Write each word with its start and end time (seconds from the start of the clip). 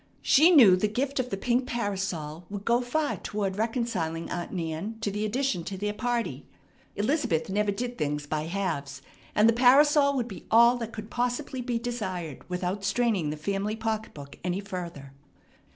She 0.23 0.49
knew 0.49 0.75
the 0.75 0.87
gift 0.87 1.19
of 1.19 1.29
the 1.29 1.37
pink 1.37 1.67
parasol 1.67 2.47
would 2.49 2.65
go 2.65 2.81
far 2.81 3.17
toward 3.17 3.55
reconciling 3.55 4.31
Aunt 4.31 4.51
Nan 4.51 4.97
to 5.01 5.11
the 5.11 5.23
addition 5.27 5.63
to 5.65 5.77
their 5.77 5.93
party. 5.93 6.47
Elizabeth 6.95 7.51
never 7.51 7.71
did 7.71 7.99
things 7.99 8.25
by 8.25 8.47
halves, 8.47 9.03
and 9.35 9.47
the 9.47 9.53
parasol 9.53 10.15
would 10.15 10.27
be 10.27 10.47
all 10.49 10.75
that 10.77 10.91
could 10.91 11.11
possibly 11.11 11.61
be 11.61 11.77
desired 11.77 12.43
without 12.49 12.83
straining 12.83 13.29
the 13.29 13.37
family 13.37 13.75
pocketbook 13.75 14.39
any 14.43 14.59
further. 14.59 15.13